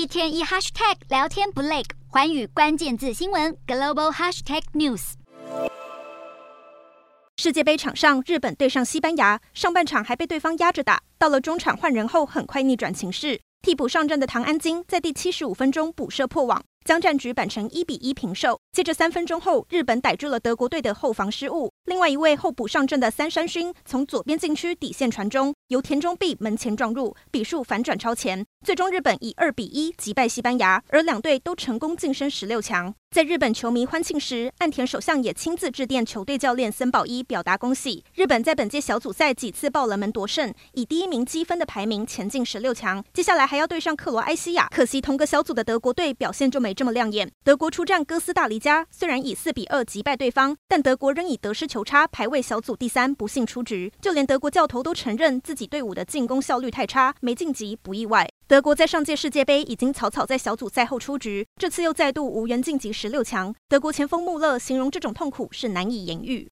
[0.00, 5.12] 一天一 hashtag 聊天不累，环宇关键字新闻 global hashtag news。
[7.36, 16.64] 世界杯场上，日本对上西班牙，上半场还被对方压着打，到了中场换人后，很快逆转情势，替补上阵的唐安京在第七十五分钟补射破网。
[16.84, 18.60] 将战局扳成一比一平手。
[18.72, 21.72] 接着三分钟后，日本逮住了德国队的后防失误。
[21.84, 28.44] 另外一位候补上阵的三山勋从左边禁区底线传中，由田中碧门前撞入，比数反转超前。
[28.64, 32.94] 最终日本以二比一击败西班牙，而两队都成功晋升十六强。
[33.12, 38.04] 在日本球迷欢庆时，岸田首相也亲自致电球队教练森保一，表达恭喜。
[38.14, 43.04] 日本在本届小组赛几次爆冷门夺胜，以第一名积分的排名前进十六强。
[43.12, 47.28] 接下来还要对上克罗埃西亚，可惜同个小组的德国队表现就没这么亮眼。
[47.42, 53.92] 德国出战哥斯大黎加，虽然以四比二击败对方，但德国仍以得失球差排位小组第三，不幸出局。
[54.00, 58.30] 就连德国教头都承认自己队伍的进攻效率太差，没晋级不意外。
[58.50, 63.54] 德国在上届世界杯已经草草在小组赛后出局，这次又再度无缘晋级十六强。
[63.68, 66.48] 德国前锋穆勒形容这种痛苦是难以言喻。